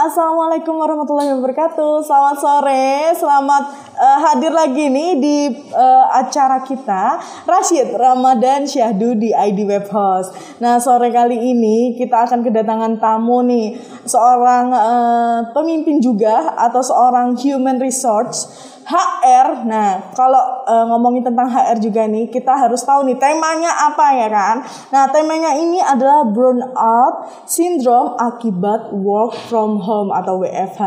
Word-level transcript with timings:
Assalamualaikum 0.00 0.80
warahmatullahi 0.80 1.28
wabarakatuh. 1.36 2.00
Selamat 2.00 2.36
sore, 2.40 3.12
selamat 3.20 3.89
uh, 4.00 4.18
hadir 4.24 4.50
lagi 4.50 4.88
nih 4.88 5.10
di 5.20 5.36
uh, 5.76 6.06
acara 6.16 6.64
kita 6.64 7.20
Rashid 7.44 7.92
Ramadan 7.92 8.64
Syahdu 8.64 9.12
di 9.20 9.30
ID 9.36 9.68
Web 9.68 9.92
Host. 9.92 10.32
Nah 10.64 10.80
sore 10.80 11.12
kali 11.12 11.36
ini 11.36 11.94
kita 12.00 12.24
akan 12.24 12.40
kedatangan 12.40 12.96
tamu 12.96 13.44
nih 13.44 13.76
seorang 14.08 14.72
uh, 14.72 15.38
pemimpin 15.52 16.00
juga 16.00 16.56
atau 16.56 16.80
seorang 16.80 17.36
human 17.36 17.76
resource 17.76 18.70
HR. 18.90 19.70
Nah, 19.70 20.10
kalau 20.18 20.66
uh, 20.66 20.84
ngomongin 20.90 21.22
tentang 21.22 21.46
HR 21.46 21.78
juga 21.78 22.10
nih, 22.10 22.26
kita 22.26 22.50
harus 22.50 22.82
tahu 22.82 23.06
nih 23.06 23.16
temanya 23.16 23.70
apa 23.70 24.06
ya 24.18 24.28
kan? 24.28 24.56
Nah, 24.90 25.06
temanya 25.14 25.54
ini 25.54 25.78
adalah 25.78 26.26
burnout 26.26 27.46
syndrome 27.46 28.18
akibat 28.18 28.90
work 28.90 29.38
from 29.46 29.78
home 29.78 30.10
atau 30.10 30.42
WFH. 30.42 30.82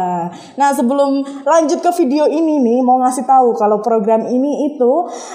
Nah, 0.60 0.70
sebelum 0.76 1.24
lanjut 1.48 1.80
ke 1.80 1.92
video 2.04 2.28
ini 2.28 2.60
nih, 2.60 2.80
mau 2.84 3.00
ngasih 3.04 3.28
tahu 3.28 3.52
kalau 3.60 3.84
program 3.84 4.24
ini 4.26 4.74
itu 4.74 4.94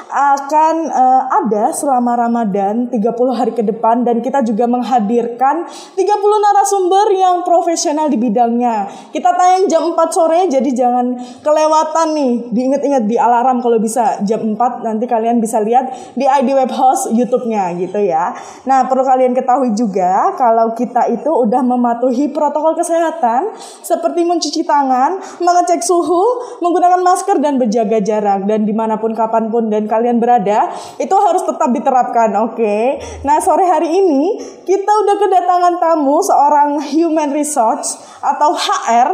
akan 0.08 0.74
uh, 0.88 1.22
ada 1.44 1.70
selama 1.77 2.16
Ramadan 2.16 2.88
30 2.88 3.05
hari 3.36 3.52
ke 3.52 3.62
depan 3.62 4.02
dan 4.02 4.25
kita 4.25 4.41
juga 4.41 4.64
menghadirkan 4.64 5.69
30 5.69 6.00
narasumber 6.44 7.06
yang 7.12 7.36
profesional 7.44 8.08
di 8.08 8.16
bidangnya. 8.16 8.88
Kita 9.12 9.36
tayang 9.36 9.69
jam 9.69 9.92
4 9.92 9.98
sore 10.08 10.48
jadi 10.48 10.70
jangan 10.72 11.19
kelewatan 11.44 12.08
nih 12.16 12.33
diingat-ingat 12.48 13.05
di 13.05 13.16
alarm 13.20 13.60
kalau 13.60 13.77
bisa 13.77 14.22
jam 14.25 14.41
4 14.41 14.56
nanti 14.86 15.05
kalian 15.05 15.38
bisa 15.42 15.60
lihat 15.60 15.92
di 16.16 16.25
ID 16.25 16.56
Web 16.56 16.72
Host 16.72 17.12
YouTube-nya 17.12 17.77
gitu 17.77 18.00
ya. 18.00 18.32
Nah, 18.64 18.88
perlu 18.88 19.05
kalian 19.05 19.36
ketahui 19.36 19.77
juga 19.77 20.32
kalau 20.38 20.72
kita 20.72 21.10
itu 21.12 21.28
udah 21.28 21.60
mematuhi 21.60 22.30
protokol 22.32 22.78
kesehatan 22.78 23.53
seperti 23.58 24.25
mencuci 24.25 24.62
tangan, 24.64 25.19
mengecek 25.42 25.82
suhu, 25.84 26.58
menggunakan 26.64 27.00
masker 27.03 27.36
dan 27.42 27.57
berjaga 27.58 27.98
jarak 27.98 28.46
dan 28.46 28.62
di 28.62 28.72
mana 28.72 28.96
pun 28.96 29.12
kapan 29.12 29.50
pun 29.50 29.66
dan 29.66 29.90
kalian 29.90 30.22
berada 30.22 30.70
itu 30.96 31.12
harus 31.12 31.42
tetap 31.42 31.74
diterapkan, 31.74 32.30
oke? 32.38 32.56
Okay? 32.56 33.02
Nah, 33.26 33.42
sore 33.42 33.66
hari 33.66 33.90
ini 33.90 34.38
kita 34.62 34.88
udah 34.88 35.16
kedatangan 35.18 35.74
tamu 35.82 36.22
seorang 36.22 36.78
human 36.86 37.34
resource 37.34 37.98
atau 38.22 38.54
HR 38.54 39.08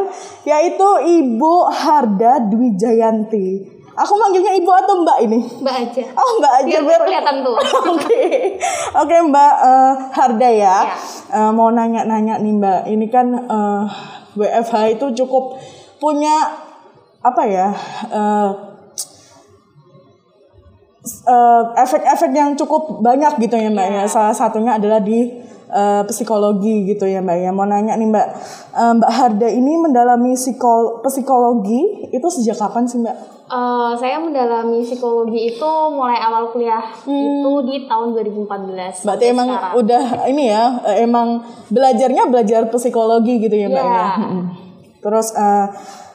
yaitu 0.44 0.88
Ibu 1.02 1.54
Harda 1.72 2.44
Dwi 2.44 2.76
Jayanti 2.76 3.74
Aku 3.94 4.18
manggilnya 4.18 4.58
ibu 4.58 4.70
atau 4.74 5.06
mbak 5.06 5.18
ini? 5.22 5.38
Mbak 5.62 5.74
aja. 5.86 6.02
Oh 6.18 6.30
mbak 6.42 6.52
aja. 6.66 6.76
Biar 6.82 7.00
kelihatan 7.06 7.46
tuh. 7.46 7.54
Oke, 7.94 8.26
oke 8.90 9.16
mbak 9.30 9.54
uh, 9.62 9.94
Harda 10.10 10.50
ya. 10.50 10.76
ya. 10.82 10.96
Uh, 11.30 11.50
mau 11.54 11.70
nanya-nanya 11.70 12.42
nih 12.42 12.54
mbak, 12.58 12.80
ini 12.90 13.06
kan 13.06 13.30
uh, 13.46 13.86
eh, 13.86 13.86
WFH 14.34 14.98
itu 14.98 15.06
cukup 15.22 15.62
punya 16.02 16.63
apa 17.24 17.42
ya? 17.48 17.68
Uh, 18.12 18.50
efek-efek 21.76 22.32
uh, 22.32 22.36
yang 22.36 22.50
cukup 22.56 23.00
banyak 23.00 23.36
gitu 23.40 23.56
ya 23.56 23.68
mbak 23.72 23.86
ya. 23.88 24.04
ya. 24.04 24.08
Salah 24.08 24.36
satunya 24.36 24.76
adalah 24.76 25.00
di 25.00 25.44
uh, 25.74 26.02
psikologi 26.08 26.86
gitu 26.88 27.04
ya 27.04 27.20
Mbak 27.20 27.36
ya. 27.40 27.50
Mau 27.50 27.66
nanya 27.66 27.98
nih 27.98 28.08
Mbak, 28.08 28.26
uh, 28.72 28.92
Mbak 29.00 29.10
Harda 29.10 29.48
ini 29.50 29.72
mendalami 29.76 30.38
psikol 30.38 31.02
psikologi 31.02 32.08
itu 32.14 32.28
sejak 32.30 32.56
kapan 32.56 32.86
sih 32.86 33.02
Mbak? 33.02 33.16
Uh, 33.44 33.92
saya 34.00 34.16
mendalami 34.16 34.80
psikologi 34.80 35.52
itu 35.52 35.70
mulai 35.92 36.16
awal 36.16 36.48
kuliah 36.48 36.80
hmm. 37.04 37.12
itu 37.12 37.52
di 37.68 37.76
tahun 37.84 38.16
2014. 38.16 39.04
Berarti 39.04 39.24
emang 39.28 39.48
sekarang. 39.52 39.72
udah 39.84 40.04
ini 40.32 40.44
ya, 40.48 40.64
emang 40.96 41.44
belajarnya 41.68 42.32
belajar 42.32 42.64
psikologi 42.72 43.42
gitu 43.42 43.52
ya 43.52 43.68
Mbak 43.68 43.84
yeah. 43.84 43.92
ya. 43.92 44.08
Hmm. 44.16 44.44
Terus 45.04 45.36
uh, 45.36 45.68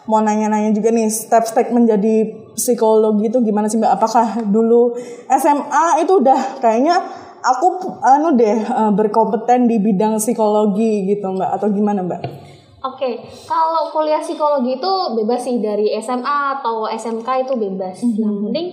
mau 0.09 0.25
nanya-nanya 0.25 0.74
juga 0.74 0.90
nih 0.90 1.06
step-step 1.06 1.70
menjadi 1.70 2.34
psikologi 2.58 3.30
itu 3.30 3.38
gimana 3.46 3.70
sih 3.70 3.78
Mbak? 3.78 3.94
Apakah 4.02 4.28
dulu 4.50 4.97
SMA 5.30 6.02
itu 6.02 6.18
udah 6.18 6.58
kayaknya 6.58 6.97
aku 7.44 7.68
anu 8.03 8.36
deh 8.36 8.58
uh, 8.68 8.92
berkompeten 8.92 9.69
di 9.69 9.80
bidang 9.80 10.19
psikologi 10.19 11.08
gitu 11.08 11.31
mbak 11.31 11.56
atau 11.59 11.68
gimana 11.72 12.03
mbak? 12.03 12.22
Oke, 12.80 12.96
okay. 12.96 13.14
kalau 13.44 13.92
kuliah 13.92 14.24
psikologi 14.24 14.80
itu 14.80 14.94
bebas 15.19 15.44
sih 15.44 15.59
dari 15.59 15.92
SMA 16.00 16.59
atau 16.59 16.88
SMK 16.88 17.28
itu 17.48 17.53
bebas. 17.59 18.00
Mm 18.00 18.08
-hmm. 18.08 18.19
Yang 18.24 18.36
penting 18.48 18.68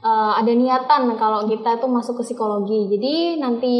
uh, 0.00 0.32
ada 0.40 0.52
niatan 0.52 1.02
kalau 1.20 1.44
kita 1.44 1.76
itu 1.76 1.86
masuk 1.88 2.20
ke 2.20 2.32
psikologi. 2.32 2.88
Jadi 2.88 3.36
nanti 3.36 3.76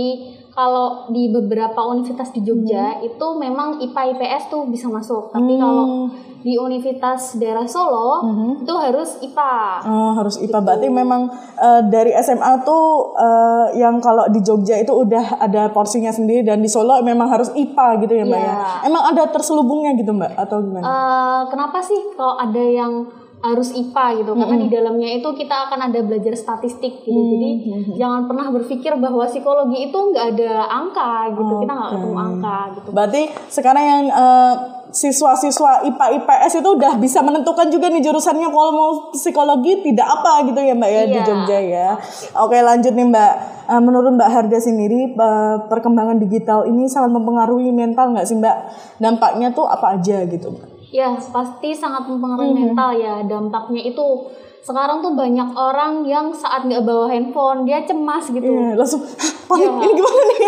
kalau 0.55 1.11
di 1.11 1.35
beberapa 1.35 1.83
universitas 1.91 2.31
di 2.31 2.47
Jogja 2.47 3.03
hmm. 3.03 3.11
itu 3.11 3.27
memang 3.35 3.83
IPA 3.83 4.15
IPS 4.15 4.43
tuh 4.55 4.63
bisa 4.71 4.87
masuk 4.87 5.35
tapi 5.35 5.59
hmm. 5.59 5.61
kalau 5.61 5.85
di 6.45 6.55
Universitas 6.61 7.41
daerah 7.41 7.67
Solo 7.67 8.23
hmm. 8.23 8.63
itu 8.63 8.75
harus 8.79 9.19
IPA 9.19 9.83
oh 9.83 10.13
harus 10.15 10.39
IPA 10.39 10.55
gitu. 10.55 10.67
berarti 10.71 10.89
memang 10.95 11.27
uh, 11.59 11.83
dari 11.91 12.15
SMA 12.23 12.63
tuh 12.63 13.17
uh, 13.19 13.75
yang 13.75 13.99
kalau 13.99 14.31
di 14.31 14.39
Jogja 14.47 14.79
itu 14.79 14.95
udah 14.95 15.43
ada 15.43 15.75
porsinya 15.75 16.15
sendiri 16.15 16.47
dan 16.47 16.63
di 16.63 16.71
Solo 16.71 17.03
memang 17.03 17.27
harus 17.27 17.51
IPA 17.51 18.07
gitu 18.07 18.15
ya 18.15 18.25
mbak 18.25 18.39
yeah. 18.39 18.55
ya 18.55 18.87
emang 18.87 19.03
ada 19.11 19.27
terselubungnya 19.35 19.99
gitu 19.99 20.15
mbak 20.15 20.39
atau 20.39 20.63
gimana 20.63 20.87
uh, 20.87 21.41
kenapa 21.51 21.83
sih 21.83 21.99
kalau 22.15 22.39
ada 22.39 22.63
yang 22.63 23.24
harus 23.45 23.77
IPA 23.77 24.25
gitu 24.25 24.31
mm 24.33 24.37
-hmm. 24.37 24.41
karena 24.41 24.57
di 24.57 24.69
dalamnya 24.73 25.09
itu 25.21 25.29
kita 25.37 25.57
akan 25.69 25.93
ada 25.93 26.01
belajar 26.01 26.33
statistik 26.33 27.05
gitu 27.05 27.13
mm 27.13 27.21
-hmm. 27.21 27.33
jadi 27.37 27.51
jangan 28.01 28.25
pernah 28.25 28.47
berpikir 28.49 28.93
bahwa 28.97 29.29
psikologi 29.29 29.93
itu 29.93 29.99
nggak 29.99 30.27
ada 30.33 30.53
angka 30.73 31.37
gitu 31.37 31.53
okay. 31.53 31.63
kita 31.69 31.73
nggak 31.77 31.91
ketemu 31.93 32.17
angka 32.17 32.59
gitu 32.73 32.89
berarti 32.97 33.23
sekarang 33.53 33.85
yang 33.85 34.05
uh, 34.09 34.55
siswa-siswa 34.95 35.83
IPA 35.91 36.07
IPS 36.23 36.63
itu 36.63 36.69
udah 36.71 36.95
bisa 37.03 37.19
menentukan 37.19 37.67
juga 37.67 37.91
nih 37.91 37.99
jurusannya 37.99 38.47
kalau 38.47 38.71
mau 38.71 38.91
psikologi 39.11 39.83
tidak 39.83 40.07
apa 40.07 40.47
gitu 40.47 40.61
ya 40.63 40.75
Mbak 40.79 40.91
ya 40.91 41.03
iya. 41.03 41.11
di 41.11 41.19
Jogja 41.27 41.59
ya. 41.59 41.89
Oke 42.39 42.63
lanjut 42.63 42.95
nih 42.95 43.07
Mbak. 43.11 43.33
Uh, 43.65 43.81
menurut 43.83 44.15
Mbak 44.15 44.31
Harga 44.31 44.59
sendiri 44.63 45.11
uh, 45.19 45.67
perkembangan 45.67 46.23
digital 46.23 46.71
ini 46.71 46.87
sangat 46.87 47.11
mempengaruhi 47.11 47.75
mental 47.75 48.15
nggak 48.15 48.27
sih 48.31 48.39
Mbak? 48.39 48.57
Dampaknya 49.03 49.51
tuh 49.51 49.67
apa 49.67 49.99
aja 49.99 50.23
gitu 50.31 50.55
Mbak? 50.55 50.74
Ya, 50.95 51.11
pasti 51.19 51.75
sangat 51.75 52.07
mempengaruhi 52.07 52.55
hmm. 52.55 52.61
mental 52.71 52.95
ya. 52.95 53.19
Dampaknya 53.27 53.83
itu 53.83 54.31
sekarang 54.65 55.05
tuh 55.05 55.13
banyak 55.13 55.53
orang 55.53 56.09
yang 56.09 56.33
saat 56.33 56.65
nggak 56.65 56.89
bawa 56.89 57.05
handphone 57.13 57.69
dia 57.69 57.85
cemas 57.85 58.33
gitu. 58.33 58.49
Iya, 58.49 58.79
langsung 58.81 59.05
panik 59.45 59.69
ya. 59.69 59.77
ini 59.77 59.93
gimana 59.93 60.23
nih? 60.25 60.41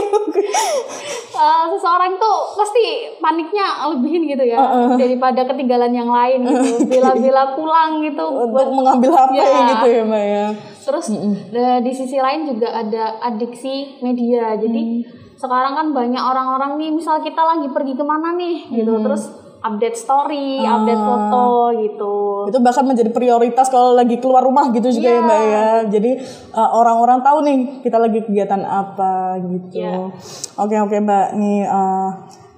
uh, 1.36 1.64
seseorang 1.76 2.16
tuh 2.16 2.38
pasti 2.56 3.12
paniknya 3.20 3.92
lebihin 3.92 4.24
gitu 4.24 4.40
ya 4.40 4.56
uh, 4.56 4.64
uh. 4.64 4.90
daripada 4.96 5.44
ketinggalan 5.44 5.92
yang 5.92 6.08
lain 6.08 6.48
gitu. 6.48 6.80
Bila-bila 6.96 7.52
pulang 7.52 8.00
gitu 8.00 8.24
untuk 8.24 8.56
buat, 8.56 8.68
mengambil 8.72 9.10
HP 9.12 9.36
ya. 9.36 9.68
gitu 9.76 9.86
ya, 9.92 10.02
Mbak 10.08 10.24
ya. 10.24 10.46
Terus 10.86 11.06
mm 11.12 11.18
-mm. 11.20 11.34
di 11.84 11.92
sisi 11.92 12.16
lain 12.16 12.48
juga 12.48 12.72
ada 12.72 13.20
adiksi 13.20 14.00
media. 14.00 14.56
Jadi 14.56 14.80
mm. 14.80 15.36
sekarang 15.36 15.76
kan 15.76 15.86
banyak 15.92 16.22
orang-orang 16.24 16.80
nih 16.80 16.88
misal 16.88 17.20
kita 17.20 17.44
lagi 17.44 17.68
pergi 17.68 17.92
ke 17.92 18.04
mana 18.06 18.32
nih 18.32 18.64
gitu. 18.72 18.96
Mm. 18.96 19.04
Terus 19.04 19.44
update 19.66 19.96
story, 19.98 20.62
uh, 20.62 20.78
update 20.78 21.02
foto 21.02 21.46
gitu. 21.82 22.14
Itu 22.54 22.58
bahkan 22.62 22.86
menjadi 22.86 23.10
prioritas 23.10 23.66
kalau 23.66 23.98
lagi 23.98 24.22
keluar 24.22 24.46
rumah 24.46 24.70
gitu 24.70 24.88
juga 24.94 25.10
yeah. 25.10 25.18
ya 25.18 25.26
Mbak 25.26 25.42
ya. 25.42 25.66
Jadi 25.90 26.10
uh, 26.54 26.70
orang-orang 26.78 27.18
tahu 27.26 27.38
nih 27.42 27.58
kita 27.82 27.98
lagi 27.98 28.20
kegiatan 28.22 28.62
apa 28.62 29.42
gitu. 29.42 29.74
Yeah. 29.74 30.14
Oke 30.56 30.78
oke 30.78 30.96
Mbak 31.02 31.26
nih 31.34 31.66
uh, 31.66 32.10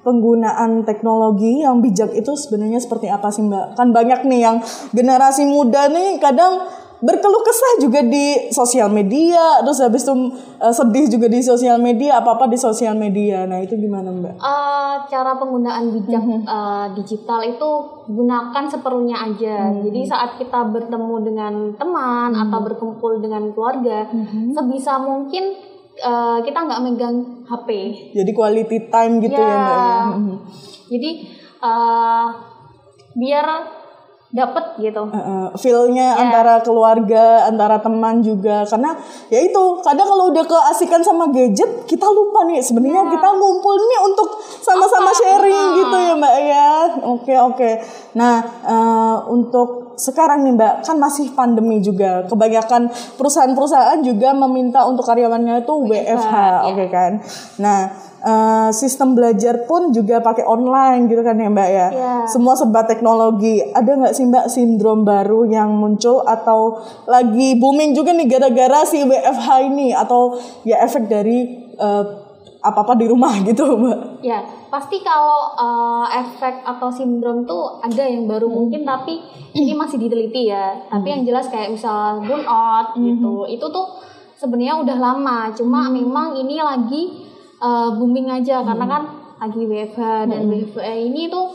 penggunaan 0.05 0.89
teknologi 0.89 1.65
yang 1.65 1.81
bijak 1.85 2.13
itu 2.17 2.33
sebenarnya 2.37 2.81
seperti 2.81 3.09
apa 3.09 3.33
sih 3.33 3.45
Mbak? 3.45 3.77
Kan 3.77 3.91
banyak 3.97 4.29
nih 4.29 4.41
yang 4.45 4.57
generasi 4.93 5.49
muda 5.49 5.89
nih 5.89 6.21
kadang 6.21 6.69
berkeluh 6.99 7.43
kesah 7.47 7.73
juga 7.79 8.00
di 8.03 8.50
sosial 8.50 8.91
media 8.91 9.62
terus 9.62 9.79
habis 9.79 10.03
itu 10.03 10.15
uh, 10.59 10.75
sedih 10.75 11.06
juga 11.06 11.31
di 11.31 11.39
sosial 11.39 11.79
media 11.79 12.19
apa 12.19 12.35
apa 12.35 12.50
di 12.50 12.59
sosial 12.59 12.99
media 12.99 13.47
nah 13.47 13.62
itu 13.62 13.79
gimana 13.79 14.11
mbak? 14.11 14.35
Uh, 14.39 15.06
cara 15.06 15.39
penggunaan 15.39 15.95
bijak 15.95 16.23
mm 16.23 16.43
-hmm. 16.43 16.50
uh, 16.50 16.87
digital 16.99 17.41
itu 17.47 17.71
gunakan 18.11 18.65
seperlunya 18.67 19.15
aja 19.15 19.56
mm 19.59 19.71
-hmm. 19.71 19.83
jadi 19.87 20.00
saat 20.11 20.31
kita 20.43 20.61
bertemu 20.75 21.15
dengan 21.23 21.55
teman 21.79 22.35
mm 22.35 22.37
-hmm. 22.37 22.45
atau 22.50 22.59
berkumpul 22.67 23.23
dengan 23.23 23.55
keluarga 23.55 24.11
mm 24.11 24.25
-hmm. 24.27 24.45
sebisa 24.59 24.99
mungkin 24.99 25.55
uh, 26.03 26.39
kita 26.43 26.59
nggak 26.67 26.83
megang 26.83 27.17
HP. 27.47 27.69
Jadi 28.15 28.31
quality 28.35 28.79
time 28.91 29.15
gitu 29.23 29.39
ya, 29.39 29.47
ya 29.47 29.59
mbak 29.59 29.79
ya. 29.79 29.99
Mm 30.03 30.23
-hmm. 30.23 30.37
Jadi 30.89 31.11
uh, 31.62 32.27
biar 33.19 33.47
dapet 34.29 34.77
gitu 34.77 35.09
uh, 35.09 35.49
feelnya 35.57 36.13
yeah. 36.13 36.21
antara 36.21 36.61
keluarga 36.61 37.49
antara 37.49 37.81
teman 37.81 38.21
juga 38.21 38.61
karena 38.69 38.93
ya 39.33 39.41
itu 39.41 39.63
kadang 39.81 40.05
kalau 40.05 40.29
udah 40.29 40.45
keasikan 40.45 41.01
sama 41.01 41.33
gadget 41.33 41.89
kita 41.89 42.05
lupa 42.05 42.45
nih 42.45 42.61
sebenarnya 42.61 43.09
yeah. 43.09 43.13
kita 43.17 43.29
ngumpul 43.33 43.73
nih 43.73 44.01
untuk 44.05 44.29
sama-sama 44.61 45.11
sharing 45.17 45.57
uh. 45.57 45.77
gitu 45.81 45.97
ya 45.97 46.15
mbak 46.21 46.35
ya 46.45 46.69
oke 47.09 47.25
okay, 47.25 47.37
oke 47.41 47.57
okay. 47.57 47.75
Nah, 48.19 48.43
uh, 48.67 49.17
untuk 49.31 49.95
sekarang 49.95 50.43
nih 50.43 50.55
Mbak, 50.59 50.75
kan 50.87 50.97
masih 50.99 51.31
pandemi 51.35 51.79
juga. 51.79 52.27
Kebanyakan 52.27 52.91
perusahaan-perusahaan 53.15 54.03
juga 54.03 54.35
meminta 54.35 54.83
untuk 54.87 55.07
karyawannya 55.07 55.63
itu 55.63 55.75
WFH, 55.87 56.35
oke 56.67 56.75
okay 56.75 56.89
kan? 56.91 57.13
Nah, 57.63 57.79
uh, 58.23 58.70
sistem 58.75 59.15
belajar 59.15 59.67
pun 59.69 59.94
juga 59.94 60.19
pakai 60.19 60.43
online 60.47 61.06
gitu 61.06 61.23
kan 61.23 61.38
ya 61.38 61.49
Mbak 61.50 61.69
ya. 61.70 61.88
Ya. 61.93 62.15
Semua 62.26 62.59
serba 62.59 62.85
teknologi. 62.87 63.62
Ada 63.62 63.99
nggak 63.99 64.15
sih 64.15 64.25
Mbak 64.26 64.47
sindrom 64.50 65.06
baru 65.06 65.47
yang 65.47 65.75
muncul 65.75 66.25
atau 66.26 66.82
lagi 67.06 67.59
booming 67.59 67.94
juga 67.94 68.15
nih 68.15 68.26
gara-gara 68.26 68.82
si 68.87 69.03
WFH 69.05 69.49
ini 69.70 69.94
atau 69.94 70.38
ya 70.67 70.82
efek 70.82 71.06
dari 71.06 71.70
uh, 71.79 72.29
apa-apa 72.59 72.99
di 72.99 73.06
rumah 73.06 73.32
gitu 73.49 73.79
Mbak? 73.79 74.23
Ya, 74.26 74.43
pasti 74.69 74.99
kalau 75.03 75.55
uh, 75.55 76.06
efek 76.11 76.67
atau 76.67 76.91
sindrom 76.91 77.47
tuh 77.47 77.79
ada 77.79 78.03
yang 78.03 78.26
baru 78.26 78.50
hmm. 78.50 78.56
mungkin 78.56 78.82
tapi 78.82 79.23
ini 79.55 79.73
masih 79.79 80.03
diteliti 80.03 80.50
ya. 80.50 80.75
Tapi 80.91 81.06
hmm. 81.06 81.14
yang 81.14 81.23
jelas 81.26 81.47
kayak 81.50 81.71
misal 81.71 82.23
burnout 82.23 82.99
hmm. 82.99 83.03
gitu. 83.06 83.35
Itu 83.47 83.67
tuh 83.71 83.87
sebenarnya 84.38 84.79
udah 84.79 84.99
lama, 84.99 85.38
cuma 85.55 85.87
hmm. 85.87 85.93
memang 85.99 86.29
ini 86.38 86.62
lagi 86.62 87.28
uh, 87.63 87.89
booming 87.95 88.29
aja 88.31 88.63
hmm. 88.63 88.67
karena 88.67 88.87
kan 88.87 89.03
lagi 89.39 89.63
WFH 89.63 90.03
dan 90.31 90.43
hmm. 90.47 90.51
WFH 90.51 90.89
ini 90.99 91.31
tuh 91.31 91.47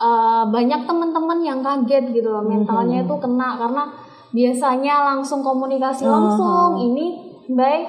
uh, 0.00 0.48
banyak 0.48 0.88
teman-teman 0.88 1.38
yang 1.44 1.60
kaget 1.60 2.12
gitu 2.12 2.28
loh 2.32 2.44
mentalnya 2.44 3.04
itu 3.04 3.14
kena 3.20 3.60
karena 3.60 3.84
biasanya 4.32 4.94
langsung 5.14 5.40
komunikasi 5.40 6.04
langsung 6.04 6.76
uh-huh. 6.76 6.86
ini 6.86 7.06
by 7.48 7.88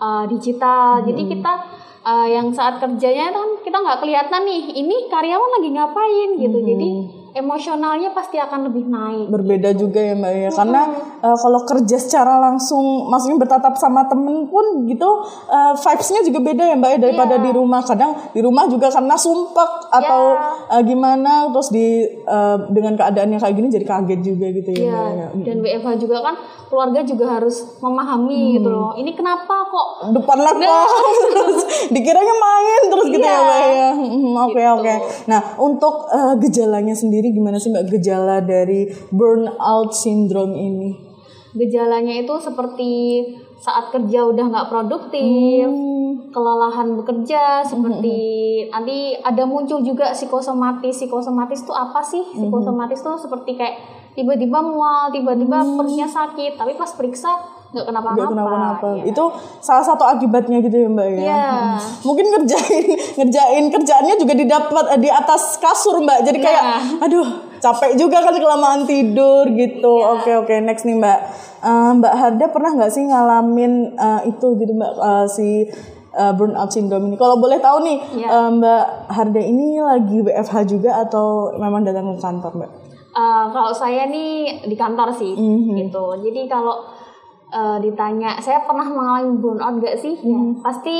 uh, 0.00 0.24
digital 0.26 1.02
hmm. 1.02 1.06
jadi 1.10 1.22
kita 1.36 1.52
uh, 2.02 2.26
yang 2.26 2.50
saat 2.50 2.78
kerjanya 2.78 3.30
kan 3.30 3.62
kita 3.62 3.76
nggak 3.78 3.98
kelihatan 4.02 4.42
nih 4.46 4.62
ini 4.74 5.06
karyawan 5.06 5.50
lagi 5.60 5.70
ngapain 5.74 6.30
gitu 6.38 6.58
hmm. 6.58 6.66
jadi 6.66 6.88
emosionalnya 7.34 8.14
pasti 8.14 8.38
akan 8.38 8.70
lebih 8.70 8.86
naik. 8.86 9.26
Berbeda 9.26 9.74
juga 9.74 9.98
ya 9.98 10.14
Mbak 10.14 10.32
ya, 10.38 10.50
karena 10.54 10.82
uh, 11.18 11.36
kalau 11.36 11.60
kerja 11.66 11.96
secara 11.98 12.38
langsung, 12.38 13.10
maksudnya 13.10 13.42
bertatap 13.42 13.74
sama 13.74 14.06
temen 14.06 14.46
pun 14.46 14.86
gitu, 14.86 15.26
uh, 15.50 15.74
vibesnya 15.74 16.22
juga 16.22 16.38
beda 16.40 16.62
ya 16.62 16.76
Mbak 16.78 16.90
ya 16.94 16.98
daripada 17.02 17.34
yeah. 17.36 17.44
di 17.44 17.50
rumah. 17.50 17.82
Kadang 17.82 18.10
di 18.30 18.40
rumah 18.40 18.70
juga 18.70 18.86
karena 18.88 19.18
sumpah 19.18 19.90
atau 19.90 20.22
yeah. 20.38 20.78
uh, 20.78 20.82
gimana, 20.86 21.50
terus 21.50 21.68
di 21.74 22.06
uh, 22.22 22.70
dengan 22.70 22.94
keadaannya 22.94 23.38
kayak 23.42 23.54
gini 23.58 23.68
jadi 23.68 23.86
kaget 23.86 24.20
juga 24.22 24.46
gitu 24.54 24.70
ya 24.70 24.78
yeah. 24.78 24.94
Mbak 24.94 25.12
ya. 25.18 25.28
Dan 25.42 25.56
WFH 25.58 25.90
juga 25.98 26.16
kan 26.22 26.34
keluarga 26.70 27.00
juga 27.02 27.26
harus 27.38 27.56
memahami 27.82 28.38
hmm. 28.38 28.54
gitu 28.62 28.68
loh. 28.70 28.90
Ini 28.94 29.10
kenapa 29.14 29.54
kok 29.66 29.88
depan 30.14 30.38
laptop 30.38 30.86
nah. 30.86 30.86
terus 31.34 31.62
dikiranya 31.94 32.34
main 32.38 32.82
terus 32.94 33.06
gitu 33.10 33.26
yeah. 33.26 33.34
ya 33.34 33.42
Mbak 33.42 33.58
ya. 33.58 33.90
Oke 33.90 34.06
hmm, 34.06 34.34
oke. 34.34 34.50
Okay, 34.54 34.62
gitu. 34.62 34.74
okay. 34.78 34.96
Nah 35.26 35.40
untuk 35.58 35.94
uh, 36.10 36.34
gejalanya 36.38 36.94
sendiri 36.94 37.23
sendiri 37.24 37.40
gimana 37.40 37.56
sih 37.56 37.72
mbak 37.72 37.88
gejala 37.88 38.44
dari 38.44 38.84
burnout 39.08 39.96
syndrome 39.96 40.52
ini? 40.60 40.92
Gejalanya 41.56 42.20
itu 42.20 42.36
seperti 42.36 43.24
saat 43.56 43.88
kerja 43.88 44.28
udah 44.28 44.44
nggak 44.52 44.68
produktif, 44.68 45.64
hmm. 45.64 46.28
kelelahan 46.28 46.92
bekerja, 47.00 47.64
seperti 47.64 48.18
hmm. 48.20 48.76
nanti 48.76 48.98
ada 49.16 49.48
muncul 49.48 49.80
juga 49.80 50.12
psikosomatis. 50.12 51.00
Psikosomatis 51.00 51.64
itu 51.64 51.72
apa 51.72 52.04
sih? 52.04 52.20
Hmm. 52.20 52.44
Psikosomatis 52.44 53.00
itu 53.00 53.12
seperti 53.24 53.50
kayak 53.56 53.76
tiba-tiba 54.12 54.60
mual, 54.60 55.08
tiba-tiba 55.08 55.64
hmm. 55.64 55.80
perutnya 55.80 56.04
sakit, 56.04 56.60
tapi 56.60 56.76
pas 56.76 56.92
periksa 56.92 57.40
nggak 57.74 57.86
kenapa-napa. 57.90 58.30
kenapa-napa. 58.30 58.88
Ya. 59.02 59.04
Itu 59.10 59.24
salah 59.58 59.82
satu 59.82 60.06
akibatnya 60.06 60.62
gitu 60.62 60.76
ya 60.78 60.88
Mbak 60.88 61.08
ya. 61.18 61.34
Hmm. 61.34 61.78
Mungkin 62.06 62.26
ngerjain 62.30 62.84
ngerjain 63.18 63.64
kerjaannya 63.74 64.14
juga 64.22 64.34
didapat 64.38 64.84
di 65.02 65.10
atas 65.10 65.58
kasur 65.58 65.98
Mbak. 65.98 66.18
Jadi 66.22 66.38
yeah. 66.38 66.46
kayak 66.46 66.64
aduh 67.02 67.26
capek 67.58 67.98
juga 67.98 68.22
kan 68.22 68.34
kelamaan 68.38 68.86
tidur 68.86 69.50
gitu. 69.50 69.92
Yeah. 69.98 70.14
Oke 70.14 70.30
oke 70.38 70.54
next 70.62 70.86
nih 70.86 70.94
Mbak. 70.94 71.18
Uh, 71.64 71.90
Mbak 71.98 72.14
Harda 72.14 72.46
pernah 72.54 72.70
nggak 72.78 72.92
sih 72.94 73.02
ngalamin 73.02 73.98
uh, 73.98 74.22
itu 74.22 74.46
gitu 74.54 74.72
Mbak 74.72 74.92
uh, 75.02 75.26
si 75.26 75.66
uh, 76.14 76.32
burnout 76.32 76.70
syndrome 76.70 77.10
ini. 77.10 77.16
Kalau 77.18 77.42
boleh 77.42 77.58
tahu 77.58 77.82
nih, 77.82 77.98
yeah. 78.22 78.30
uh, 78.30 78.50
Mbak 78.54 78.84
Harda 79.10 79.42
ini 79.42 79.82
lagi 79.82 80.22
WFH 80.22 80.54
juga 80.70 81.02
atau 81.02 81.52
memang 81.58 81.82
datang 81.82 82.14
ke 82.14 82.22
kantor, 82.22 82.52
Mbak? 82.62 82.70
Uh, 83.14 83.46
kalau 83.54 83.70
saya 83.70 84.10
nih 84.10 84.66
di 84.66 84.74
kantor 84.74 85.14
sih, 85.14 85.38
mm 85.38 85.38
-hmm. 85.38 85.74
gitu. 85.86 86.04
Jadi 86.18 86.50
kalau 86.50 86.82
uh, 87.54 87.78
ditanya 87.78 88.36
saya 88.42 88.66
pernah 88.66 88.90
mengalami 88.90 89.38
burnout 89.38 89.78
gak 89.78 89.96
sih? 90.02 90.18
Ya, 90.18 90.34
hmm. 90.34 90.58
Ya, 90.58 90.62
pasti 90.66 90.98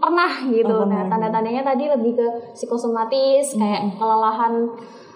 pernah 0.00 0.32
gitu. 0.48 0.74
Oh, 0.74 0.88
nah, 0.88 1.06
tanda-tandanya 1.06 1.62
tadi 1.62 1.84
lebih 1.92 2.16
ke 2.16 2.26
psikosomatis, 2.56 3.54
hmm. 3.54 3.60
kayak 3.60 3.82
kelelahan 4.00 4.54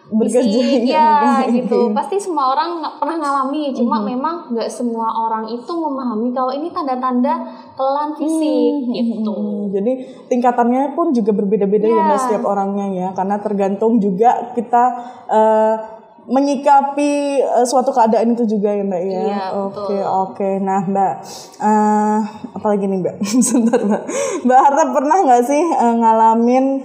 bekerja 0.09 0.65
ya 0.89 1.45
gitu 1.53 1.93
pasti 1.93 2.17
semua 2.17 2.57
orang 2.57 2.81
pernah 2.97 3.17
ngalami 3.21 3.77
cuma 3.77 4.01
hmm. 4.01 4.07
memang 4.09 4.35
nggak 4.57 4.71
semua 4.73 5.05
orang 5.05 5.45
itu 5.53 5.69
memahami 5.69 6.33
kalau 6.33 6.49
ini 6.49 6.73
tanda-tanda 6.73 7.45
kelelahan 7.77 8.17
fisik 8.17 8.89
hmm. 8.89 8.93
gitu 8.97 9.37
jadi 9.69 9.93
tingkatannya 10.33 10.97
pun 10.97 11.13
juga 11.13 11.37
berbeda-beda 11.37 11.87
ya, 11.93 12.05
ya 12.09 12.17
setiap 12.17 12.49
orangnya 12.49 12.89
ya 12.89 13.09
karena 13.13 13.37
tergantung 13.37 14.01
juga 14.01 14.57
kita 14.57 14.83
uh, 15.29 15.98
menyikapi 16.29 17.41
uh, 17.41 17.65
suatu 17.65 17.89
keadaan 17.89 18.37
itu 18.37 18.45
juga 18.45 18.69
ya 18.69 18.85
mbak 18.85 19.03
ya. 19.03 19.21
Iya, 19.25 19.45
oke 19.57 19.81
okay, 19.81 20.01
oke. 20.05 20.37
Okay. 20.37 20.53
Nah 20.61 20.85
mbak, 20.85 21.13
uh, 21.57 22.19
apalagi 22.53 22.85
nih 22.85 23.01
mbak, 23.01 23.17
sebentar 23.47 23.81
mbak. 23.81 24.03
Mbak 24.45 24.59
Harta 24.61 24.83
pernah 24.93 25.19
nggak 25.25 25.43
sih 25.49 25.63
uh, 25.65 25.95
ngalamin 25.97 26.85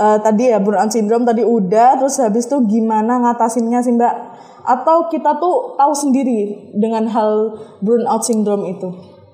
uh, 0.00 0.18
tadi 0.24 0.48
ya 0.48 0.58
burnout 0.58 0.88
syndrome 0.88 1.28
tadi 1.28 1.44
udah, 1.44 2.00
terus 2.00 2.16
habis 2.24 2.48
itu 2.48 2.56
gimana 2.64 3.20
ngatasinnya 3.20 3.84
sih 3.84 3.92
mbak? 3.92 4.14
Atau 4.64 5.12
kita 5.12 5.36
tuh 5.36 5.76
tahu 5.76 5.92
sendiri 5.92 6.72
dengan 6.72 7.04
hal 7.12 7.52
burnout 7.84 8.24
syndrome 8.24 8.72
itu? 8.72 8.88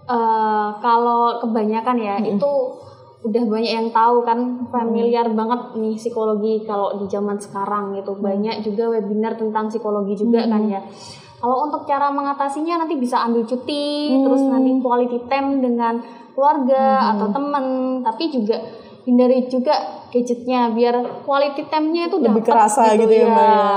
Uh, 0.08 0.72
kalau 0.82 1.38
kebanyakan 1.38 1.96
ya 2.00 2.16
hmm. 2.18 2.32
itu 2.34 2.52
udah 3.18 3.42
banyak 3.50 3.72
yang 3.74 3.88
tahu 3.90 4.22
kan 4.22 4.70
familiar 4.70 5.26
hmm. 5.26 5.34
banget 5.34 5.60
nih 5.74 5.94
psikologi 5.98 6.62
kalau 6.62 7.02
di 7.02 7.10
zaman 7.10 7.34
sekarang 7.34 7.98
gitu 7.98 8.14
hmm. 8.14 8.22
banyak 8.22 8.56
juga 8.62 8.94
webinar 8.94 9.34
tentang 9.34 9.66
psikologi 9.66 10.14
juga 10.14 10.46
kan 10.46 10.62
hmm. 10.62 10.70
kan 10.70 10.74
ya 10.78 10.80
kalau 11.38 11.70
untuk 11.70 11.86
cara 11.86 12.10
mengatasinya 12.14 12.82
nanti 12.82 12.94
bisa 12.94 13.18
ambil 13.26 13.42
cuti 13.42 14.14
hmm. 14.14 14.22
terus 14.22 14.42
nanti 14.46 14.70
quality 14.78 15.18
time 15.26 15.58
dengan 15.58 15.98
keluarga 16.38 16.84
hmm. 17.02 17.10
atau 17.18 17.26
teman 17.34 17.64
tapi 18.06 18.30
juga 18.30 18.56
hindari 19.02 19.50
juga 19.50 20.06
gadgetnya 20.08 20.72
biar 20.72 21.04
quality 21.28 21.68
time-nya 21.68 22.08
itu 22.08 22.16
lebih 22.16 22.40
kerasa 22.40 22.96
gitu, 22.96 23.04
gitu 23.04 23.12
ya, 23.12 23.20
ya 23.20 23.28
mbak 23.28 23.44
ya. 23.44 23.68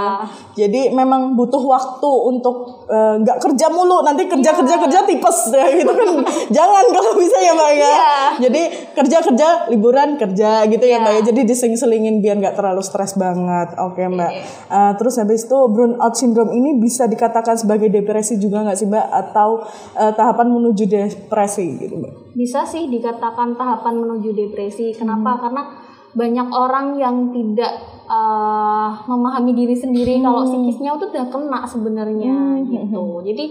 Jadi 0.64 0.82
memang 0.96 1.36
butuh 1.36 1.60
waktu 1.60 2.12
untuk 2.32 2.88
eh, 2.88 3.16
nggak 3.20 3.38
uh, 3.38 3.42
kerja 3.44 3.68
mulu 3.68 4.00
nanti 4.00 4.32
kerja 4.32 4.56
kerja 4.56 4.76
kerja 4.80 5.00
tipes 5.04 5.40
ya 5.60 5.68
gitu 5.76 5.92
kan. 5.92 6.24
Jangan 6.48 6.86
kalau 6.96 7.12
bisa 7.20 7.38
ya 7.44 7.52
mbak 7.52 7.72
ya. 7.76 7.84
Yeah. 7.84 8.28
Jadi 8.48 8.62
kerja 8.96 9.18
kerja 9.28 9.48
liburan 9.76 10.16
kerja 10.16 10.64
gitu 10.72 10.86
yeah. 10.88 11.00
ya 11.00 11.04
mbak 11.04 11.12
ya. 11.12 11.20
Iya. 11.20 11.28
Jadi 11.28 11.42
diseling-selingin 11.52 12.16
biar 12.24 12.36
nggak 12.40 12.56
terlalu 12.56 12.80
stres 12.80 13.20
banget. 13.20 13.76
Oke 13.84 14.00
okay, 14.00 14.08
mbak. 14.08 14.32
Uh, 14.72 14.92
terus 14.96 15.20
habis 15.20 15.44
itu 15.44 15.60
burnout 15.68 16.16
syndrome 16.16 16.56
ini 16.56 16.80
bisa 16.80 17.12
dikatakan 17.12 17.60
sebagai 17.60 17.92
depresi 17.92 18.40
juga 18.40 18.64
nggak 18.64 18.78
sih 18.80 18.88
mbak 18.88 19.08
atau 19.12 19.68
uh, 20.00 20.12
tahapan 20.16 20.48
menuju 20.48 20.88
depresi 20.88 21.76
gitu 21.76 22.00
mbak? 22.00 22.32
Bisa 22.32 22.64
sih 22.64 22.88
dikatakan 22.88 23.60
tahapan 23.60 24.00
menuju 24.00 24.32
depresi. 24.32 24.96
Kenapa? 24.96 25.36
Hmm. 25.36 25.42
Karena 25.44 25.64
banyak 26.12 26.48
orang 26.52 27.00
yang 27.00 27.32
tidak 27.32 27.72
uh, 28.12 28.92
memahami 29.08 29.56
diri 29.56 29.76
sendiri 29.76 30.20
hmm. 30.20 30.24
kalau 30.28 30.42
psikisnya 30.44 31.00
itu 31.00 31.06
udah 31.08 31.26
kena 31.32 31.60
sebenarnya 31.64 32.36
hmm. 32.36 32.68
gitu. 32.68 33.04
Jadi 33.24 33.46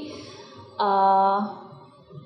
uh, 0.76 1.40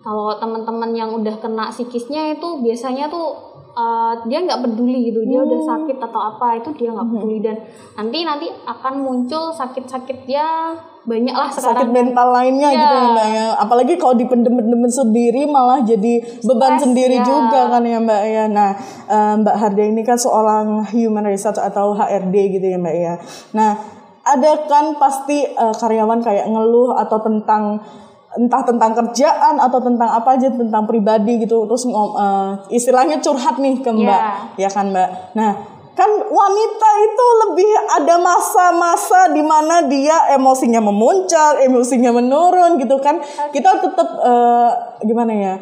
kalau 0.03 0.37
teman-teman 0.37 0.91
yang 0.93 1.11
udah 1.15 1.39
kena 1.39 1.71
psikisnya 1.71 2.37
itu 2.37 2.61
biasanya 2.61 3.09
tuh 3.09 3.55
uh, 3.75 4.15
dia 4.27 4.43
nggak 4.43 4.63
peduli 4.63 5.11
gitu 5.11 5.23
dia 5.27 5.43
hmm. 5.43 5.49
udah 5.51 5.61
sakit 5.65 5.97
atau 5.99 6.21
apa 6.35 6.47
itu 6.63 6.71
dia 6.79 6.91
nggak 6.95 7.07
hmm. 7.07 7.15
peduli 7.19 7.39
dan 7.43 7.57
nanti 7.99 8.19
nanti 8.23 8.47
akan 8.65 8.95
muncul 9.03 9.55
sakit-sakit 9.55 10.27
dia 10.27 10.47
banyak 11.05 11.37
lah 11.37 11.53
sekarang 11.53 11.85
sakit 11.85 11.89
mental 11.93 12.29
lainnya 12.33 12.69
ya. 12.73 12.81
gitu 12.81 12.95
ya 12.97 13.07
mbak 13.13 13.29
ya 13.29 13.47
apalagi 13.61 13.95
kalau 14.01 14.15
dipendem-pendem 14.17 14.89
sendiri 14.89 15.45
malah 15.45 15.85
jadi 15.85 16.25
beban 16.41 16.81
Stress, 16.81 16.83
sendiri 16.89 17.17
ya. 17.21 17.25
juga 17.29 17.61
kan 17.69 17.85
ya 17.85 17.99
mbak 18.01 18.23
ya 18.25 18.45
nah 18.49 18.71
uh, 19.09 19.35
mbak 19.37 19.57
Harda 19.61 19.85
ini 19.85 20.01
kan 20.01 20.17
seorang 20.17 20.89
human 20.97 21.29
research 21.29 21.61
atau 21.61 21.93
HRD 21.93 22.57
gitu 22.57 22.67
ya 22.73 22.79
mbak 22.81 22.97
ya 22.97 23.15
nah 23.53 23.77
ada 24.25 24.65
kan 24.65 24.97
pasti 24.97 25.45
uh, 25.45 25.77
karyawan 25.77 26.25
kayak 26.25 26.49
ngeluh 26.49 26.97
atau 26.97 27.21
tentang 27.21 27.85
entah 28.35 28.63
tentang 28.67 28.97
kerjaan 28.97 29.63
atau 29.63 29.79
tentang 29.79 30.11
apa 30.11 30.41
aja 30.41 30.51
tentang 30.51 30.89
pribadi 30.89 31.45
gitu 31.45 31.69
terus 31.69 31.87
uh, 31.87 32.59
istilahnya 32.73 33.21
curhat 33.21 33.61
nih 33.61 33.79
ke 33.79 33.91
mbak 33.93 34.09
yeah. 34.57 34.67
ya 34.67 34.69
kan 34.73 34.91
mbak 34.91 35.37
nah 35.37 35.74
kan 35.95 36.11
wanita 36.11 36.91
itu 37.07 37.27
lebih 37.47 37.71
ada 38.03 38.15
masa-masa 38.19 39.31
di 39.31 39.43
mana 39.47 39.87
dia 39.87 40.35
emosinya 40.35 40.83
memuncak 40.83 41.63
emosinya 41.63 42.11
menurun 42.11 42.83
gitu 42.83 42.99
kan 42.99 43.23
kita 43.55 43.79
tetap 43.79 44.09
uh, 44.19 44.99
gimana 45.07 45.33
ya 45.33 45.55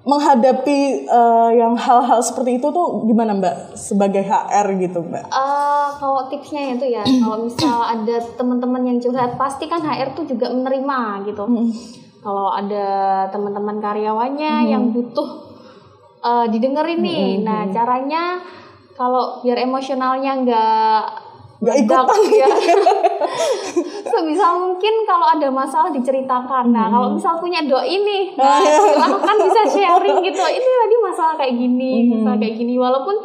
menghadapi 0.00 1.04
uh, 1.12 1.52
yang 1.52 1.76
hal-hal 1.76 2.24
seperti 2.24 2.56
itu 2.56 2.72
tuh 2.72 3.04
gimana 3.04 3.36
Mbak 3.36 3.76
sebagai 3.76 4.24
HR 4.24 4.66
gitu 4.80 5.04
Mbak? 5.04 5.28
Uh, 5.28 5.92
kalau 6.00 6.24
tipsnya 6.32 6.72
itu 6.72 6.88
ya, 6.88 7.04
kalau 7.22 7.44
misal 7.44 7.84
ada 7.84 8.16
teman-teman 8.40 8.82
yang 8.88 8.98
curhat, 8.98 9.36
pasti 9.36 9.68
kan 9.68 9.84
HR 9.84 10.16
tuh 10.16 10.24
juga 10.24 10.48
menerima 10.48 11.28
gitu. 11.28 11.44
Hmm. 11.44 11.68
Kalau 12.20 12.48
ada 12.48 12.88
teman-teman 13.28 13.76
karyawannya 13.76 14.54
hmm. 14.64 14.70
yang 14.72 14.88
butuh 14.88 15.28
uh, 16.24 16.48
didengerin 16.48 17.04
nih, 17.04 17.24
hmm. 17.36 17.44
nah 17.44 17.60
caranya 17.68 18.40
kalau 18.94 19.40
biar 19.42 19.58
emosionalnya 19.60 20.32
nggak 20.44 21.02
nggak 21.60 21.76
ikutan 21.84 22.20
ya. 22.40 22.48
sebisa 24.00 24.46
mungkin 24.56 24.94
kalau 25.04 25.28
ada 25.28 25.48
masalah 25.52 25.92
diceritakan 25.92 26.72
nah 26.72 26.88
hmm. 26.88 26.92
kalau 26.96 27.08
misal 27.12 27.36
punya 27.36 27.60
doi 27.68 28.00
ini 28.00 28.32
nah 28.40 28.64
silahkan 28.64 29.36
bisa 29.36 29.62
sharing 29.68 30.24
gitu 30.24 30.40
ini 30.40 30.68
tadi 30.80 30.96
masalah 31.04 31.34
kayak 31.36 31.54
gini 31.60 31.92
hmm. 32.08 32.10
masalah 32.16 32.38
kayak 32.40 32.56
gini 32.56 32.74
walaupun 32.80 33.16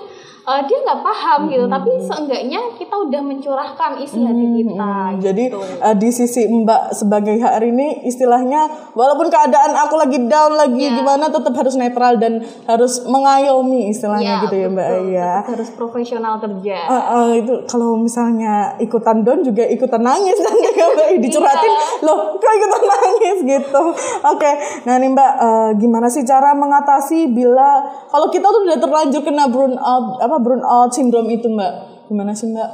uh, 0.46 0.62
dia 0.64 0.78
nggak 0.86 1.02
paham 1.02 1.40
hmm. 1.46 1.52
gitu 1.52 1.66
tapi 1.68 1.92
seenggaknya 2.00 2.62
kita 2.78 2.96
udah 2.96 3.22
mencurahkan 3.26 3.92
isi 4.00 4.22
hmm. 4.22 4.28
hati 4.30 4.46
kita 4.62 4.94
hmm. 4.94 5.20
jadi 5.20 5.44
uh, 5.82 5.96
di 5.98 6.10
sisi 6.14 6.42
mbak 6.48 6.94
sebagai 6.94 7.36
HR 7.42 7.64
ini 7.66 8.06
istilahnya 8.06 8.94
walaupun 8.94 9.28
keadaan 9.28 9.74
aku 9.74 9.96
lagi 9.98 10.18
down 10.30 10.54
lagi 10.56 10.86
yeah. 10.86 10.96
gimana 10.96 11.28
tetap 11.34 11.54
harus 11.58 11.76
netral 11.76 12.16
dan 12.22 12.46
harus 12.70 13.04
mengayomi 13.10 13.90
istilahnya 13.92 14.40
yeah, 14.40 14.44
gitu 14.46 14.56
ya 14.56 14.68
mbak 14.70 14.88
ya 15.10 15.34
harus 15.44 15.70
profesional 15.74 16.38
kerja 16.38 16.78
uh, 16.88 16.96
uh, 16.96 17.28
itu 17.34 17.54
kalau 17.66 17.98
misalnya 17.98 18.78
ikutan 18.78 19.26
down 19.26 19.42
juga 19.42 19.66
ikutan 19.66 20.02
nangis 20.06 20.38
kan 20.46 20.56
ya 20.56 20.86
mbak 20.94 21.08
curhatin 21.26 21.72
yeah. 21.74 22.06
loh 22.06 22.38
kok 22.38 22.54
ikutan 22.54 22.84
nangis 22.94 23.38
gitu 23.44 23.84
oke 24.24 24.38
okay. 24.38 24.54
nah 24.86 25.02
nih 25.02 25.10
mbak 25.10 25.32
uh, 25.42 25.70
gimana 25.76 26.08
sih 26.08 26.22
cara 26.22 26.54
mengatasi 26.54 27.34
bila 27.34 27.82
kalau 28.14 28.30
kita 28.30 28.46
tuh 28.46 28.62
udah 28.64 28.80
terlanjur 28.80 29.22
kena 29.26 29.50
burn 29.50 29.76
out 29.82 30.22
apa 30.22 30.35
apa 30.36 30.44
burnout 30.44 30.92
syndrome 30.92 31.32
itu 31.32 31.48
mbak 31.48 32.04
gimana 32.12 32.36
sih 32.36 32.52
mbak 32.52 32.68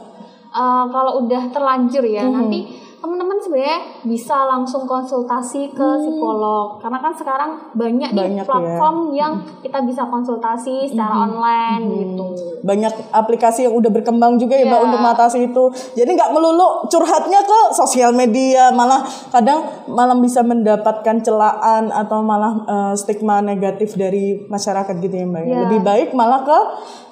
uh, 0.50 0.90
kalau 0.90 1.22
udah 1.22 1.54
terlanjur 1.54 2.02
ya 2.02 2.26
hmm. 2.26 2.34
nanti 2.34 2.60
teman-teman 3.02 3.38
sebenarnya 3.42 3.80
bisa 4.06 4.46
langsung 4.46 4.86
konsultasi 4.86 5.74
ke 5.74 5.82
hmm. 5.82 6.02
psikolog 6.06 6.78
karena 6.78 7.02
kan 7.02 7.14
sekarang 7.18 7.52
banyak, 7.74 8.14
banyak 8.14 8.46
nih 8.46 8.46
platform 8.46 8.98
ya. 9.14 9.26
yang 9.26 9.34
kita 9.66 9.82
bisa 9.82 10.06
konsultasi 10.06 10.86
secara 10.86 11.10
hmm. 11.10 11.26
online 11.34 11.84
hmm. 11.86 11.98
gitu 11.98 12.26
banyak 12.62 12.94
aplikasi 13.10 13.66
yang 13.66 13.74
udah 13.74 13.90
berkembang 13.90 14.38
juga 14.38 14.54
ya 14.54 14.66
yeah. 14.66 14.70
mbak 14.70 14.80
iya. 14.82 14.86
untuk 14.86 15.00
mengatasi 15.02 15.38
itu 15.50 15.64
jadi 15.98 16.10
nggak 16.14 16.30
melulu 16.30 16.86
curhatnya 16.94 17.42
ke 17.42 17.60
sosial 17.74 18.14
media 18.14 18.70
malah 18.70 19.02
kadang 19.34 19.66
malah 19.90 20.18
bisa 20.22 20.46
mendapatkan 20.46 21.26
celaan 21.26 21.90
atau 21.90 22.22
malah 22.22 22.54
uh, 22.70 22.94
stigma 22.94 23.42
negatif 23.42 23.98
dari 23.98 24.46
masyarakat 24.46 24.94
gitu 25.02 25.16
ya 25.18 25.26
mbak 25.26 25.42
yeah. 25.50 25.66
lebih 25.66 25.82
baik 25.82 26.10
malah 26.14 26.46
ke 26.46 26.60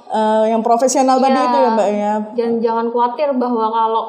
uh, 0.10 0.46
yang 0.46 0.62
profesional 0.66 1.22
ya, 1.22 1.24
tadi 1.30 1.40
itu 1.40 1.58
ya 1.58 1.70
mbak 1.72 1.90
ya. 1.90 2.14
Dan 2.36 2.52
jangan 2.60 2.86
khawatir 2.90 3.30
bahwa 3.38 3.70
kalau 3.70 4.04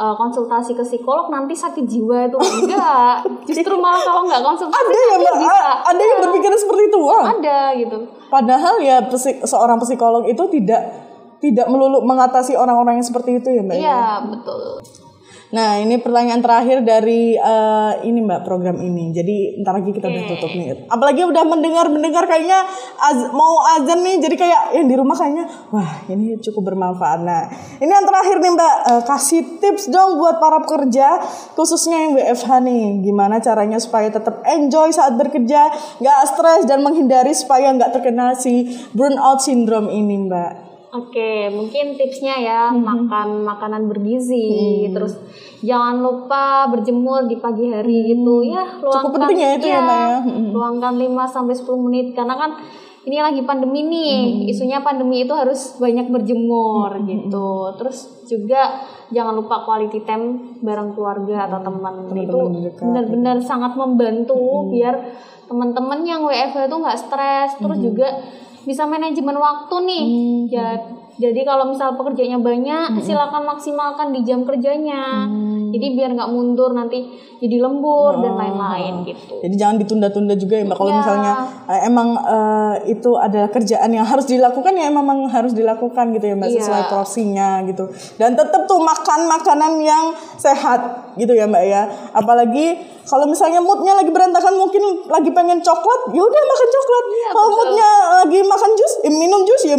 uh, 0.00 0.14
konsultasi 0.16 0.72
ke 0.72 0.82
psikolog 0.82 1.28
nanti 1.28 1.52
sakit 1.52 1.84
jiwa 1.84 2.26
itu 2.26 2.36
enggak. 2.40 3.22
Justru 3.48 3.74
malah 3.78 4.00
kalau 4.00 4.24
nggak 4.26 4.42
konsultasi 4.42 4.88
ada 4.88 4.98
ya 4.98 5.16
mbak, 5.20 5.36
bisa. 5.38 5.68
ada 5.84 6.00
yang 6.02 6.18
iya. 6.18 6.24
berpikir 6.26 6.50
seperti 6.56 6.82
itu. 6.88 6.98
Wah. 6.98 7.24
Ada 7.38 7.58
gitu. 7.76 7.98
Padahal 8.32 8.74
ya 8.80 8.96
seorang 9.44 9.78
psikolog 9.84 10.24
itu 10.26 10.42
tidak 10.48 10.82
tidak 11.42 11.66
melulu 11.66 12.06
mengatasi 12.06 12.54
orang-orang 12.54 13.02
yang 13.02 13.06
seperti 13.06 13.38
itu 13.38 13.48
ya 13.52 13.62
mbak. 13.62 13.76
Iya 13.76 13.86
ya? 13.86 14.02
betul. 14.26 15.01
Nah, 15.52 15.76
ini 15.76 16.00
pertanyaan 16.00 16.40
terakhir 16.40 16.80
dari 16.80 17.36
uh, 17.36 18.00
ini 18.00 18.24
Mbak 18.24 18.40
program 18.40 18.80
ini. 18.80 19.12
Jadi 19.12 19.60
ntar 19.60 19.76
lagi 19.76 19.92
kita 19.92 20.08
udah 20.08 20.24
tutup 20.24 20.48
nih. 20.48 20.88
Apalagi 20.88 21.28
udah 21.28 21.44
mendengar-mendengar 21.44 22.24
kayaknya 22.24 22.64
az 22.96 23.28
mau 23.36 23.60
azan 23.76 24.00
nih. 24.00 24.16
Jadi 24.16 24.40
kayak 24.40 24.72
yang 24.80 24.88
di 24.88 24.96
rumah 24.96 25.12
kayaknya 25.12 25.44
wah, 25.68 26.08
ini 26.08 26.40
cukup 26.40 26.72
bermanfaat. 26.72 27.20
Nah, 27.20 27.52
ini 27.84 27.92
yang 27.92 28.08
terakhir 28.08 28.40
nih 28.40 28.52
Mbak, 28.56 28.74
uh, 28.96 29.02
kasih 29.04 29.60
tips 29.60 29.92
dong 29.92 30.16
buat 30.16 30.40
para 30.40 30.56
pekerja 30.64 31.20
khususnya 31.52 32.00
yang 32.00 32.16
WFH 32.16 32.48
nih. 32.64 32.84
Gimana 33.04 33.36
caranya 33.44 33.76
supaya 33.76 34.08
tetap 34.08 34.40
enjoy 34.48 34.88
saat 34.88 35.20
bekerja, 35.20 35.68
nggak 36.00 36.18
stres 36.32 36.64
dan 36.64 36.80
menghindari 36.80 37.36
supaya 37.36 37.76
nggak 37.76 37.92
terkena 37.92 38.32
si 38.32 38.72
burnout 38.96 39.44
syndrome 39.44 39.92
ini, 39.92 40.32
Mbak. 40.32 40.71
Oke, 40.92 41.48
mungkin 41.48 41.96
tipsnya 41.96 42.36
ya 42.36 42.68
hmm. 42.68 42.84
makan 42.84 43.28
makanan 43.48 43.88
bergizi, 43.88 44.84
hmm. 44.84 44.92
terus 44.92 45.16
jangan 45.64 46.04
lupa 46.04 46.68
berjemur 46.68 47.24
di 47.24 47.40
pagi 47.40 47.72
hari 47.72 47.96
hmm. 47.96 48.08
gitu 48.12 48.34
ya. 48.44 48.64
Luangkan, 48.76 49.00
Cukup 49.00 49.12
penting 49.24 49.40
ya 49.40 49.50
itu 49.56 49.66
ya, 49.72 49.72
ya 49.72 49.80
Mbak 49.80 49.96
ya. 49.96 50.18
Hmm. 50.20 50.48
Luangkan 50.52 50.94
5 51.00 51.32
sampai 51.32 51.54
10 51.56 51.84
menit 51.88 52.06
karena 52.12 52.34
kan 52.36 52.50
ini 53.02 53.18
lagi 53.18 53.42
pandemi 53.42 53.80
nih. 53.88 54.20
Hmm. 54.20 54.50
Isunya 54.52 54.78
pandemi 54.84 55.26
itu 55.26 55.34
harus 55.34 55.80
banyak 55.80 56.06
berjemur 56.12 56.92
hmm. 56.94 57.06
gitu. 57.08 57.50
Terus 57.80 57.98
juga 58.30 58.84
jangan 59.10 59.34
lupa 59.34 59.66
quality 59.66 60.04
time 60.06 60.58
bareng 60.62 60.94
keluarga 60.94 61.50
atau 61.50 61.72
teman. 61.72 62.06
Teman 62.06 62.20
itu 62.20 62.38
benar-benar 62.78 63.36
sangat 63.42 63.74
membantu 63.74 64.36
hmm. 64.38 64.68
biar 64.70 64.94
teman-teman 65.50 66.04
yang 66.06 66.22
WFH 66.22 66.70
itu 66.70 66.76
nggak 66.78 67.00
stres. 67.00 67.50
Terus 67.58 67.78
hmm. 67.80 67.86
juga 67.90 68.08
bisa 68.62 68.86
manajemen 68.86 69.36
waktu 69.38 69.76
nih. 69.86 70.04
Hmm. 70.04 70.42
Ya, 70.50 70.66
jadi 71.20 71.44
kalau 71.44 71.68
misal 71.68 71.94
pekerjaannya 71.94 72.40
banyak, 72.40 72.88
hmm. 72.96 73.02
silakan 73.04 73.44
maksimalkan 73.44 74.16
di 74.16 74.20
jam 74.24 74.42
kerjanya. 74.48 75.28
Hmm. 75.28 75.68
Jadi 75.72 75.96
biar 75.96 76.12
nggak 76.12 76.30
mundur 76.32 76.76
nanti 76.76 77.08
jadi 77.40 77.56
lembur 77.64 78.12
oh. 78.12 78.20
dan 78.20 78.36
lain-lain 78.36 79.08
gitu. 79.08 79.40
Jadi 79.40 79.54
jangan 79.56 79.76
ditunda-tunda 79.80 80.34
juga 80.36 80.60
ya 80.60 80.64
mbak. 80.68 80.76
Kalau 80.76 80.92
ya. 80.92 80.98
misalnya 81.00 81.32
uh, 81.64 81.80
emang 81.88 82.08
uh, 82.20 82.74
itu 82.84 83.10
adalah 83.16 83.48
kerjaan 83.48 83.88
yang 83.88 84.04
harus 84.04 84.28
dilakukan 84.28 84.72
ya 84.76 84.92
emang 84.92 85.26
harus 85.32 85.56
dilakukan 85.56 86.12
gitu 86.12 86.28
ya 86.28 86.34
mbak 86.36 86.52
ya. 86.52 86.60
sesuai 86.60 86.82
porsinya 86.92 87.64
gitu. 87.64 87.88
Dan 88.20 88.36
tetap 88.36 88.68
tuh 88.68 88.84
makan 88.84 89.20
makanan 89.32 89.80
yang 89.80 90.12
sehat 90.36 91.12
gitu 91.16 91.32
ya 91.32 91.48
mbak 91.48 91.64
ya. 91.64 91.88
Apalagi 92.12 92.92
kalau 93.02 93.26
misalnya 93.26 93.58
moodnya 93.58 93.98
lagi 93.98 94.14
berantakan 94.14 94.54
mungkin 94.54 94.82
lagi 95.10 95.30
pengen 95.34 95.58
coklat, 95.58 96.00
ya 96.14 96.22
udah 96.22 96.42
makan 96.46 96.68
coklat. 96.70 97.04
Ya, 97.10 97.28
kalau 97.34 97.48
moodnya 97.50 97.88
lagi 98.22 98.38
makan 98.46 98.70
jus, 98.78 98.92
ya 99.02 99.10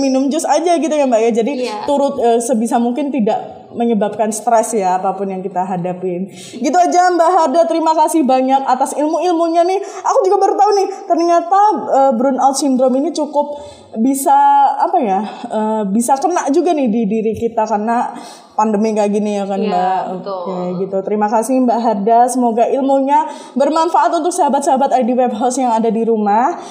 minum 0.04 0.28
jus 0.28 0.44
aja 0.44 0.76
gitu 0.76 0.92
ya 0.92 1.08
mbak 1.08 1.22
ya. 1.24 1.32
Jadi 1.32 1.54
ya. 1.64 1.88
turut 1.88 2.20
uh, 2.20 2.40
sebisa 2.44 2.76
mungkin 2.76 3.08
tidak 3.08 3.64
menyebabkan 3.74 4.30
stres 4.30 4.78
ya 4.78 5.02
apa 5.02 5.18
pun 5.18 5.28
yang 5.30 5.42
kita 5.42 5.66
hadapin. 5.66 6.30
Gitu 6.34 6.78
aja 6.78 7.10
Mbak 7.10 7.32
Hada, 7.34 7.62
terima 7.66 7.92
kasih 7.98 8.24
banyak 8.24 8.64
atas 8.64 8.94
ilmu-ilmunya 8.96 9.66
nih. 9.66 9.82
Aku 9.82 10.18
juga 10.26 10.38
baru 10.40 10.56
tahu 10.56 10.72
nih, 10.78 10.88
ternyata 11.10 11.62
uh, 11.90 12.12
burnout 12.14 12.56
syndrome 12.56 13.02
ini 13.02 13.10
cukup 13.12 13.60
bisa 14.00 14.34
apa 14.78 14.98
ya? 15.02 15.20
Uh, 15.50 15.84
bisa 15.90 16.18
kena 16.18 16.48
juga 16.54 16.72
nih 16.74 16.88
di 16.90 17.02
diri 17.10 17.34
kita 17.34 17.66
karena 17.66 18.14
pandemi 18.54 18.94
kayak 18.94 19.12
gini 19.12 19.42
ya 19.42 19.46
kan 19.50 19.60
ya, 19.60 19.70
Mbak. 19.70 20.02
Oke, 20.22 20.58
gitu. 20.86 20.98
Terima 21.02 21.28
kasih 21.28 21.66
Mbak 21.66 21.80
Hada, 21.82 22.20
semoga 22.30 22.70
ilmunya 22.70 23.26
bermanfaat 23.58 24.14
untuk 24.14 24.32
sahabat-sahabat 24.32 24.94
ID 25.02 25.18
Web 25.18 25.34
House 25.34 25.58
yang 25.58 25.74
ada 25.74 25.90
di 25.90 26.06
rumah. 26.06 26.62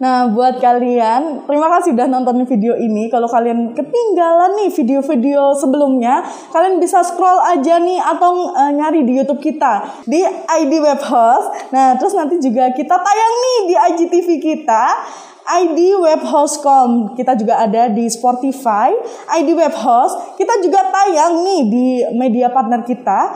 Nah, 0.00 0.32
buat 0.32 0.64
kalian, 0.64 1.44
terima 1.44 1.68
kasih 1.76 1.92
udah 1.92 2.08
nonton 2.08 2.48
video 2.48 2.72
ini. 2.72 3.12
Kalau 3.12 3.28
kalian 3.28 3.76
ketinggalan 3.76 4.56
nih 4.56 4.72
video-video 4.72 5.52
sebelumnya, 5.52 6.24
kalian 6.56 6.80
bisa 6.80 7.04
scroll 7.04 7.36
aja 7.44 7.76
nih 7.76 8.00
atau 8.00 8.48
uh, 8.48 8.72
nyari 8.72 9.04
di 9.04 9.20
YouTube 9.20 9.44
kita 9.44 10.00
di 10.08 10.24
ID 10.24 10.72
Web 10.80 11.04
Host. 11.04 11.52
Nah, 11.76 12.00
terus 12.00 12.16
nanti 12.16 12.40
juga 12.40 12.72
kita 12.72 12.96
tayang 12.96 13.34
nih 13.44 13.58
di 13.68 13.74
IGTV 13.76 14.28
kita. 14.40 14.84
ID 15.50 15.98
Webhost.com 15.98 17.18
kita 17.18 17.34
juga 17.34 17.58
ada 17.66 17.90
di 17.90 18.06
Spotify, 18.06 18.94
ID 19.34 19.50
Webhost 19.58 20.38
kita 20.38 20.62
juga 20.62 20.78
tayang 20.94 21.42
nih 21.42 21.60
di 21.66 21.86
media 22.14 22.54
partner 22.54 22.86
kita 22.86 23.34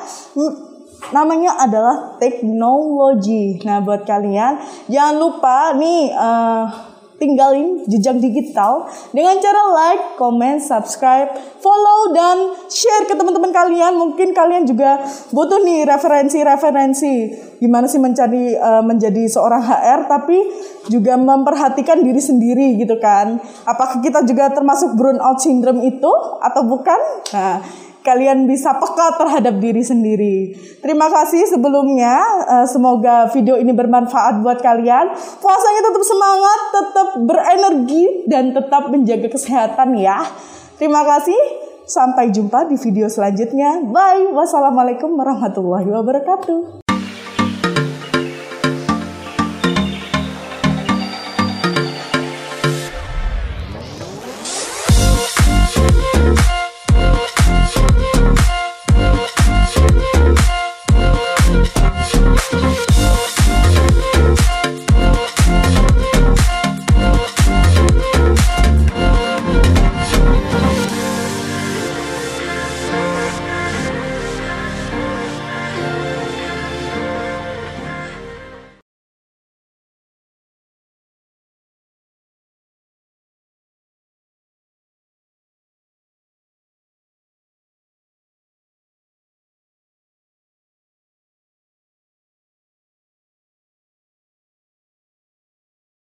namanya 1.12 1.58
adalah 1.61 2.16
teknologi. 2.16 3.61
Nah, 3.66 3.82
buat 3.84 4.06
kalian 4.06 4.87
jangan 4.88 5.16
lupa 5.20 5.75
nih 5.76 6.14
uh, 6.14 6.94
tinggalin 7.18 7.87
jejak 7.87 8.18
digital 8.18 8.90
dengan 9.14 9.38
cara 9.38 9.62
like, 9.73 10.18
comment, 10.18 10.58
subscribe, 10.58 11.32
follow 11.62 12.12
dan 12.12 12.52
share 12.68 13.06
ke 13.06 13.14
teman-teman 13.14 13.54
kalian. 13.54 13.94
Mungkin 13.96 14.34
kalian 14.34 14.66
juga 14.66 15.02
butuh 15.30 15.62
nih 15.62 15.87
referensi-referensi 15.87 17.14
gimana 17.62 17.88
sih 17.88 18.02
mencari 18.02 18.58
uh, 18.58 18.84
menjadi 18.84 19.25
seorang 19.30 19.62
HR 19.64 20.00
tapi 20.11 20.38
juga 20.92 21.16
memperhatikan 21.16 22.02
diri 22.04 22.20
sendiri 22.20 22.76
gitu 22.76 22.99
kan. 23.00 23.40
Apakah 23.64 24.04
kita 24.04 24.26
juga 24.26 24.52
termasuk 24.52 24.92
burnout 24.99 25.40
syndrome 25.40 25.80
itu 25.87 26.12
atau 26.42 26.62
bukan? 26.66 27.00
Nah, 27.32 27.64
kalian 28.04 28.44
bisa 28.44 28.76
peka 28.76 29.16
terhadap 29.16 29.56
diri 29.58 29.80
sendiri. 29.80 30.52
Terima 30.84 31.08
kasih 31.08 31.49
sebelumnya. 31.49 32.20
Uh, 32.44 32.66
semoga 32.68 33.32
video 33.32 33.56
ini 33.56 33.73
bermanfaat 33.73 34.44
buat 34.44 34.61
kalian. 34.61 35.16
Puasanya 35.40 35.80
tetap 35.80 36.04
semangat, 36.04 36.61
tetap 36.70 37.08
berenergi, 37.25 38.04
dan 38.28 38.52
tetap 38.52 38.92
menjaga 38.92 39.32
kesehatan 39.32 39.96
ya. 39.96 40.20
Terima 40.76 41.00
kasih. 41.02 41.64
Sampai 41.88 42.32
jumpa 42.32 42.68
di 42.68 42.76
video 42.76 43.08
selanjutnya. 43.08 43.80
Bye. 43.88 44.32
Wassalamualaikum 44.37 45.16
warahmatullahi 45.16 45.88
wabarakatuh. 45.88 46.84